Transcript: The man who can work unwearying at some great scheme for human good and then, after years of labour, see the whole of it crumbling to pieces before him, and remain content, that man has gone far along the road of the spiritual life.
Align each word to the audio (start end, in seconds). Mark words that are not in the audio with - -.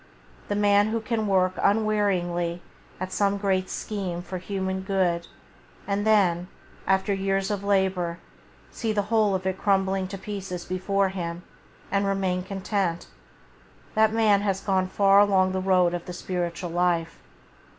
The 0.47 0.55
man 0.55 0.87
who 0.87 0.99
can 0.99 1.27
work 1.27 1.59
unwearying 1.61 2.59
at 2.99 3.11
some 3.11 3.37
great 3.37 3.69
scheme 3.69 4.23
for 4.23 4.39
human 4.39 4.81
good 4.81 5.27
and 5.85 6.07
then, 6.07 6.47
after 6.87 7.13
years 7.13 7.51
of 7.51 7.63
labour, 7.63 8.17
see 8.71 8.93
the 8.93 9.03
whole 9.13 9.35
of 9.35 9.45
it 9.45 9.59
crumbling 9.59 10.07
to 10.07 10.17
pieces 10.17 10.65
before 10.65 11.09
him, 11.09 11.43
and 11.91 12.07
remain 12.07 12.41
content, 12.41 13.09
that 13.93 14.11
man 14.11 14.41
has 14.41 14.59
gone 14.61 14.87
far 14.87 15.19
along 15.19 15.51
the 15.51 15.61
road 15.61 15.93
of 15.93 16.05
the 16.05 16.13
spiritual 16.13 16.71
life. 16.71 17.19